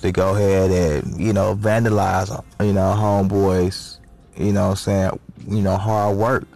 to 0.00 0.12
go 0.12 0.34
ahead 0.34 0.70
and, 0.70 1.20
you 1.20 1.32
know, 1.32 1.54
vandalize, 1.54 2.30
you 2.60 2.72
know, 2.72 2.94
homeboys, 2.96 3.98
you 4.36 4.52
know 4.52 4.70
I'm 4.70 4.76
saying, 4.76 5.18
you 5.46 5.60
know, 5.60 5.76
hard 5.76 6.16
work. 6.16 6.46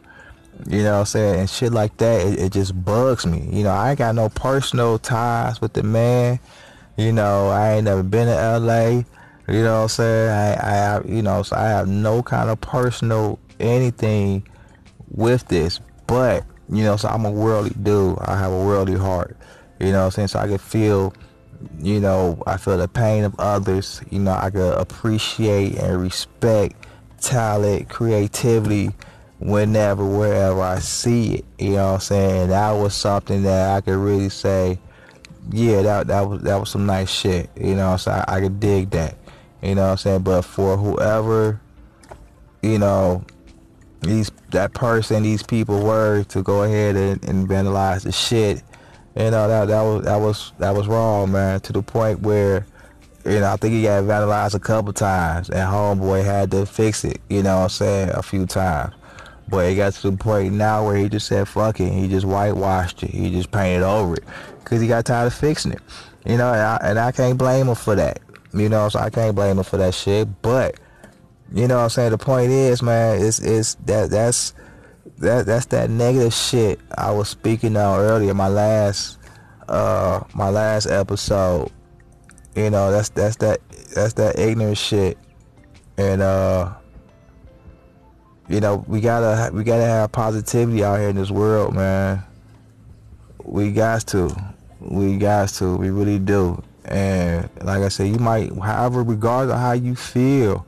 You 0.66 0.82
know 0.82 0.92
what 0.92 0.98
I'm 1.00 1.06
saying? 1.06 1.40
And 1.40 1.50
shit 1.50 1.72
like 1.72 1.96
that, 1.98 2.26
it, 2.26 2.38
it 2.38 2.52
just 2.52 2.84
bugs 2.84 3.26
me. 3.26 3.46
You 3.50 3.64
know, 3.64 3.70
I 3.70 3.90
ain't 3.90 3.98
got 3.98 4.14
no 4.14 4.28
personal 4.28 4.98
ties 4.98 5.60
with 5.60 5.72
the 5.72 5.82
man. 5.82 6.38
You 6.96 7.12
know, 7.12 7.48
I 7.48 7.74
ain't 7.74 7.84
never 7.84 8.02
been 8.02 8.26
to 8.26 8.58
LA. 8.58 9.02
You 9.52 9.62
know 9.62 9.76
what 9.76 9.82
I'm 9.82 9.88
saying? 9.88 10.30
I, 10.30 10.96
I 10.96 11.02
you 11.04 11.22
know, 11.22 11.42
so 11.42 11.56
I 11.56 11.64
have 11.64 11.88
no 11.88 12.22
kind 12.22 12.50
of 12.50 12.60
personal 12.60 13.38
anything 13.60 14.46
with 15.10 15.46
this. 15.48 15.80
But, 16.06 16.44
you 16.68 16.82
know, 16.84 16.96
so 16.96 17.08
I'm 17.08 17.24
a 17.24 17.30
worldly 17.30 17.74
dude. 17.82 18.18
I 18.20 18.38
have 18.38 18.52
a 18.52 18.64
worldly 18.64 18.96
heart. 18.96 19.36
You 19.80 19.92
know 19.92 20.00
what 20.00 20.04
I'm 20.06 20.10
saying? 20.12 20.28
So 20.28 20.38
I 20.38 20.46
can 20.46 20.58
feel, 20.58 21.14
you 21.80 22.00
know, 22.00 22.42
I 22.46 22.56
feel 22.56 22.78
the 22.78 22.88
pain 22.88 23.24
of 23.24 23.34
others. 23.38 24.00
You 24.10 24.20
know, 24.20 24.32
I 24.32 24.50
can 24.50 24.72
appreciate 24.72 25.76
and 25.76 26.00
respect 26.00 26.76
talent, 27.20 27.88
creativity 27.88 28.90
whenever, 29.40 30.04
wherever 30.04 30.60
I 30.60 30.78
see 30.78 31.36
it. 31.36 31.44
You 31.58 31.70
know 31.72 31.86
what 31.86 31.94
I'm 31.94 32.00
saying? 32.00 32.48
That 32.48 32.72
was 32.72 32.94
something 32.94 33.42
that 33.42 33.76
I 33.76 33.80
could 33.80 33.96
really 33.96 34.28
say, 34.28 34.78
yeah, 35.50 35.82
that 35.82 36.06
that 36.08 36.28
was 36.28 36.42
that 36.42 36.56
was 36.56 36.70
some 36.70 36.86
nice 36.86 37.10
shit. 37.10 37.50
You 37.58 37.74
know 37.74 37.96
so 37.96 38.12
I, 38.12 38.24
I 38.36 38.40
could 38.40 38.60
dig 38.60 38.90
that. 38.90 39.16
You 39.62 39.74
know 39.74 39.82
what 39.82 39.90
I'm 39.92 39.96
saying? 39.96 40.22
But 40.22 40.42
for 40.42 40.76
whoever, 40.76 41.60
you 42.62 42.78
know, 42.78 43.24
these 44.00 44.30
that 44.50 44.74
person, 44.74 45.22
these 45.22 45.42
people 45.42 45.82
were 45.82 46.24
to 46.24 46.42
go 46.42 46.62
ahead 46.62 46.96
and, 46.96 47.24
and 47.24 47.48
vandalize 47.48 48.02
the 48.02 48.12
shit. 48.12 48.62
You 49.16 49.30
know 49.30 49.48
that 49.48 49.66
that 49.68 49.82
was 49.82 50.04
that 50.04 50.16
was 50.16 50.52
that 50.58 50.74
was 50.74 50.86
wrong, 50.86 51.32
man. 51.32 51.60
To 51.60 51.72
the 51.72 51.82
point 51.82 52.20
where, 52.20 52.66
you 53.24 53.40
know, 53.40 53.52
I 53.52 53.56
think 53.56 53.74
he 53.74 53.82
got 53.82 54.04
vandalized 54.04 54.54
a 54.54 54.60
couple 54.60 54.92
times, 54.92 55.48
and 55.48 55.58
homeboy 55.58 56.24
had 56.24 56.50
to 56.50 56.66
fix 56.66 57.04
it. 57.04 57.20
You 57.28 57.42
know, 57.42 57.56
what 57.56 57.62
I'm 57.64 57.68
saying 57.70 58.10
a 58.10 58.22
few 58.22 58.46
times. 58.46 58.94
But 59.48 59.66
it 59.66 59.76
got 59.76 59.92
to 59.94 60.10
the 60.10 60.16
point 60.16 60.54
now 60.54 60.86
where 60.86 60.96
he 60.96 61.08
just 61.08 61.26
said 61.26 61.46
fuck 61.48 61.80
it. 61.80 61.92
He 61.92 62.08
just 62.08 62.26
whitewashed 62.26 63.02
it. 63.02 63.10
He 63.10 63.30
just 63.30 63.50
painted 63.50 63.84
over 63.84 64.14
it 64.14 64.24
because 64.62 64.80
he 64.80 64.88
got 64.88 65.04
tired 65.04 65.26
of 65.26 65.34
fixing 65.34 65.72
it. 65.72 65.82
You 66.24 66.38
know, 66.38 66.52
and 66.52 66.62
I, 66.62 66.78
and 66.82 66.98
I 66.98 67.12
can't 67.12 67.36
blame 67.36 67.68
him 67.68 67.74
for 67.74 67.94
that. 67.94 68.20
You 68.54 68.68
know, 68.68 68.88
so 68.88 69.00
I 69.00 69.10
can't 69.10 69.34
blame 69.34 69.58
him 69.58 69.64
for 69.64 69.76
that 69.76 69.94
shit. 69.94 70.40
But 70.40 70.80
you 71.52 71.68
know 71.68 71.76
what 71.76 71.84
I'm 71.84 71.90
saying? 71.90 72.10
The 72.10 72.18
point 72.18 72.50
is, 72.50 72.82
man, 72.82 73.20
it's 73.22 73.38
it's 73.38 73.74
that 73.86 74.10
that's 74.10 74.54
that 75.18 75.46
that's 75.46 75.66
that 75.66 75.90
negative 75.90 76.32
shit 76.32 76.80
I 76.96 77.10
was 77.10 77.28
speaking 77.28 77.76
on 77.76 78.00
earlier, 78.00 78.34
my 78.34 78.48
last 78.48 79.18
uh 79.68 80.20
my 80.34 80.48
last 80.48 80.86
episode. 80.86 81.70
You 82.56 82.70
know, 82.70 82.90
that's 82.90 83.10
that's 83.10 83.36
that 83.36 83.60
that's 83.94 84.14
that 84.14 84.38
ignorant 84.38 84.78
shit. 84.78 85.18
And 85.96 86.22
uh 86.22 86.72
you 88.48 88.60
know, 88.60 88.84
we 88.86 89.00
gotta 89.00 89.54
we 89.54 89.64
gotta 89.64 89.84
have 89.84 90.12
positivity 90.12 90.84
out 90.84 90.98
here 90.98 91.08
in 91.08 91.16
this 91.16 91.30
world, 91.30 91.74
man. 91.74 92.22
We 93.42 93.72
got 93.72 94.06
to. 94.08 94.34
We 94.80 95.16
got 95.16 95.48
to. 95.50 95.76
We 95.76 95.90
really 95.90 96.18
do. 96.18 96.62
And 96.84 97.48
like 97.62 97.82
I 97.82 97.88
said, 97.88 98.08
you 98.08 98.18
might, 98.18 98.52
however, 98.58 99.02
regardless 99.02 99.54
of 99.54 99.60
how 99.60 99.72
you 99.72 99.94
feel 99.96 100.66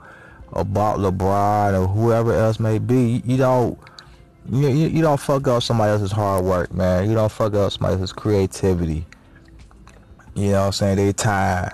about 0.53 0.99
LeBron 0.99 1.79
or 1.79 1.87
whoever 1.87 2.33
else 2.33 2.59
may 2.59 2.79
be, 2.79 3.23
you 3.27 3.37
don't, 3.37 3.79
you, 4.51 4.69
you 4.69 5.03
don't 5.03 5.21
fuck 5.21 5.47
up 5.49 5.63
somebody 5.63 5.93
else's 5.93 6.13
hard 6.13 6.45
work, 6.45 6.73
man. 6.73 7.09
You 7.09 7.15
don't 7.15 7.31
fuck 7.31 7.53
up 7.55 7.73
somebody 7.73 7.95
else's 7.95 8.13
creativity. 8.13 9.05
You 10.35 10.53
know 10.53 10.61
what 10.61 10.67
I'm 10.67 10.73
saying? 10.73 10.97
Their 10.97 11.13
time, 11.13 11.71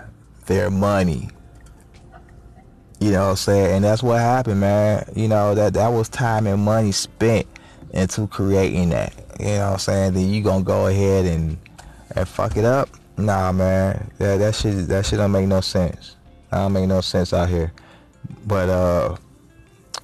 their 0.46 0.70
money. 0.70 1.28
You 3.02 3.10
know 3.10 3.24
what 3.24 3.30
I'm 3.30 3.36
saying? 3.36 3.74
And 3.74 3.84
that's 3.84 4.00
what 4.00 4.20
happened, 4.20 4.60
man. 4.60 5.04
You 5.16 5.26
know, 5.26 5.56
that 5.56 5.74
that 5.74 5.88
was 5.88 6.08
time 6.08 6.46
and 6.46 6.62
money 6.62 6.92
spent 6.92 7.48
into 7.92 8.28
creating 8.28 8.90
that. 8.90 9.12
You 9.40 9.46
know 9.46 9.66
what 9.66 9.72
I'm 9.72 9.78
saying? 9.80 10.14
Then 10.14 10.30
you 10.30 10.40
gonna 10.40 10.62
go 10.62 10.86
ahead 10.86 11.26
and 11.26 11.58
and 12.14 12.28
fuck 12.28 12.56
it 12.56 12.64
up. 12.64 12.88
Nah, 13.16 13.50
man, 13.50 14.08
that 14.18 14.36
that 14.36 14.54
shit 14.54 14.86
that 14.86 15.04
shit 15.04 15.18
don't 15.18 15.32
make 15.32 15.48
no 15.48 15.60
sense. 15.60 16.14
That 16.50 16.58
don't 16.58 16.74
make 16.74 16.86
no 16.86 17.00
sense 17.00 17.32
out 17.32 17.48
here. 17.48 17.72
But 18.46 18.68
uh, 18.68 19.16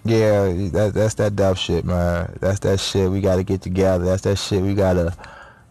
yeah, 0.05 0.47
that 0.73 0.91
that's 0.93 1.15
that 1.15 1.37
dumb 1.37 1.55
shit, 1.55 1.85
man. 1.85 2.37
That's 2.41 2.59
that 2.61 2.81
shit 2.81 3.09
we 3.13 3.21
gotta 3.21 3.45
get 3.45 3.63
together. 3.63 4.07
That's 4.07 4.23
that 4.23 4.39
shit 4.39 4.61
we 4.61 4.75
gotta 4.75 5.17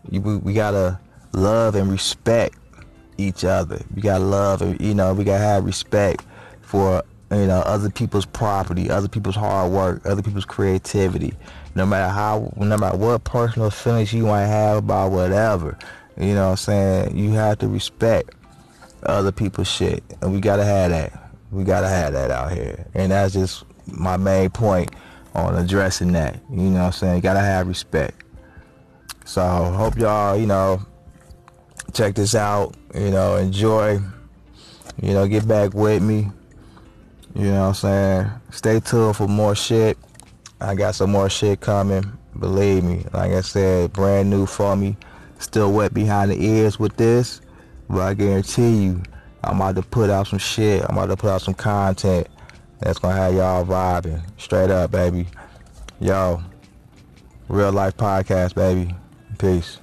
we, 0.09 0.19
we 0.19 0.53
gotta 0.53 0.97
love 1.33 1.75
and 1.75 1.91
respect 1.91 2.57
each 3.17 3.43
other. 3.43 3.81
We 3.93 4.01
gotta 4.01 4.23
love 4.23 4.61
and 4.61 4.79
you 4.79 4.95
know 4.95 5.13
we 5.13 5.25
gotta 5.25 5.43
have 5.43 5.65
respect 5.65 6.23
for 6.61 7.03
you 7.31 7.47
know 7.47 7.59
other 7.59 7.89
people's 7.89 8.25
property, 8.25 8.89
other 8.89 9.07
people's 9.07 9.35
hard 9.35 9.71
work, 9.71 10.05
other 10.05 10.21
people's 10.21 10.45
creativity. 10.45 11.33
No 11.75 11.85
matter 11.85 12.11
how, 12.11 12.51
no 12.57 12.77
matter 12.77 12.97
what 12.97 13.23
personal 13.23 13.69
feelings 13.69 14.13
you 14.13 14.25
might 14.25 14.45
have 14.45 14.77
about 14.77 15.11
whatever, 15.11 15.77
you 16.17 16.33
know 16.33 16.45
what 16.45 16.51
I'm 16.51 16.57
saying? 16.57 17.17
You 17.17 17.31
have 17.31 17.59
to 17.59 17.67
respect 17.67 18.33
other 19.03 19.31
people's 19.31 19.67
shit. 19.67 20.03
And 20.21 20.33
we 20.33 20.39
gotta 20.39 20.65
have 20.65 20.91
that. 20.91 21.31
We 21.51 21.63
gotta 21.63 21.87
have 21.87 22.13
that 22.13 22.31
out 22.31 22.51
here. 22.51 22.85
And 22.93 23.11
that's 23.11 23.33
just 23.33 23.63
my 23.85 24.17
main 24.17 24.49
point 24.49 24.91
on 25.35 25.55
addressing 25.55 26.13
that. 26.13 26.39
You 26.49 26.63
know 26.63 26.79
what 26.79 26.85
I'm 26.85 26.91
saying? 26.93 27.15
You 27.17 27.21
gotta 27.21 27.41
have 27.41 27.67
respect. 27.67 28.23
So 29.25 29.41
hope 29.41 29.97
y'all, 29.97 30.37
you 30.37 30.47
know, 30.47 30.81
check 31.93 32.15
this 32.15 32.33
out, 32.33 32.75
you 32.95 33.11
know, 33.11 33.35
enjoy. 33.35 33.99
You 35.01 35.13
know, 35.13 35.27
get 35.27 35.47
back 35.47 35.75
with 35.75 36.01
me. 36.01 36.31
You 37.35 37.51
know 37.51 37.61
what 37.61 37.67
I'm 37.67 37.73
saying? 37.73 38.31
Stay 38.51 38.79
tuned 38.79 39.15
for 39.15 39.27
more 39.27 39.55
shit. 39.55 39.97
I 40.59 40.75
got 40.75 40.95
some 40.95 41.11
more 41.11 41.29
shit 41.29 41.59
coming. 41.59 42.17
Believe 42.39 42.83
me. 42.83 43.05
Like 43.13 43.31
I 43.31 43.41
said, 43.41 43.93
brand 43.93 44.29
new 44.29 44.45
for 44.45 44.75
me 44.75 44.97
still 45.39 45.71
wet 45.71 45.93
behind 45.93 46.31
the 46.31 46.43
ears 46.43 46.79
with 46.79 46.95
this, 46.97 47.41
but 47.89 48.01
I 48.01 48.13
guarantee 48.13 48.85
you, 48.85 49.03
I'm 49.43 49.57
about 49.57 49.75
to 49.75 49.81
put 49.81 50.09
out 50.09 50.27
some 50.27 50.39
shit. 50.39 50.83
I'm 50.87 50.97
about 50.97 51.07
to 51.07 51.17
put 51.17 51.29
out 51.29 51.41
some 51.41 51.53
content 51.53 52.27
that's 52.79 52.99
gonna 52.99 53.15
have 53.15 53.33
y'all 53.33 53.65
vibing 53.65 54.21
straight 54.37 54.69
up, 54.69 54.91
baby. 54.91 55.27
Yo, 55.99 56.41
real 57.47 57.71
life 57.71 57.95
podcast, 57.97 58.55
baby. 58.55 58.93
Peace. 59.37 59.79